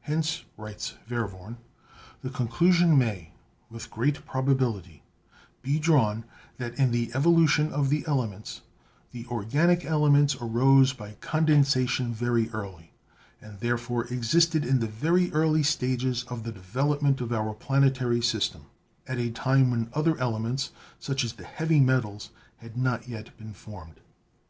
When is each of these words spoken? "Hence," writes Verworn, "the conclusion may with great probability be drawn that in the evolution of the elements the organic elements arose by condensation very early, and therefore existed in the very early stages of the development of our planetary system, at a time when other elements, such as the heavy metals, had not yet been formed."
"Hence," 0.00 0.44
writes 0.56 0.94
Verworn, 1.06 1.56
"the 2.22 2.30
conclusion 2.30 2.96
may 2.96 3.32
with 3.68 3.90
great 3.90 4.24
probability 4.24 5.02
be 5.60 5.78
drawn 5.78 6.24
that 6.56 6.78
in 6.78 6.90
the 6.90 7.10
evolution 7.14 7.70
of 7.70 7.90
the 7.90 8.02
elements 8.06 8.62
the 9.12 9.26
organic 9.26 9.84
elements 9.84 10.34
arose 10.40 10.94
by 10.94 11.18
condensation 11.20 12.14
very 12.14 12.48
early, 12.48 12.94
and 13.42 13.60
therefore 13.60 14.06
existed 14.06 14.64
in 14.64 14.80
the 14.80 14.86
very 14.86 15.30
early 15.32 15.62
stages 15.62 16.22
of 16.28 16.44
the 16.44 16.52
development 16.52 17.20
of 17.20 17.30
our 17.30 17.52
planetary 17.52 18.22
system, 18.22 18.62
at 19.06 19.18
a 19.18 19.30
time 19.30 19.70
when 19.70 19.90
other 19.92 20.16
elements, 20.16 20.70
such 20.98 21.22
as 21.24 21.34
the 21.34 21.44
heavy 21.44 21.78
metals, 21.78 22.30
had 22.56 22.74
not 22.74 23.06
yet 23.06 23.36
been 23.36 23.52
formed." 23.52 24.00